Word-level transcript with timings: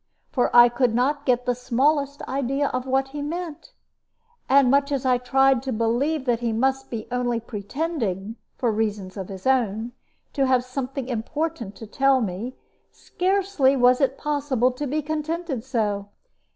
For 0.31 0.49
I 0.55 0.67
could 0.67 0.95
not 0.95 1.27
get 1.27 1.45
the 1.45 1.53
smallest 1.53 2.23
idea 2.23 2.71
what 2.85 3.09
he 3.09 3.21
meant; 3.21 3.71
and, 4.49 4.71
much 4.71 4.91
as 4.91 5.05
I 5.05 5.19
tried 5.19 5.61
to 5.61 5.71
believe 5.71 6.25
that 6.25 6.39
he 6.39 6.51
must 6.51 6.89
be 6.89 7.05
only 7.11 7.39
pretending, 7.39 8.37
for 8.57 8.71
reasons 8.71 9.15
of 9.15 9.29
his 9.29 9.45
own, 9.45 9.91
to 10.33 10.47
have 10.47 10.63
something 10.65 11.07
important 11.07 11.75
to 11.75 11.85
tell 11.85 12.19
me, 12.19 12.55
scarcely 12.91 13.75
was 13.77 14.01
it 14.01 14.17
possible 14.17 14.71
to 14.71 14.87
be 14.87 15.03
contented 15.03 15.63
so. 15.63 16.07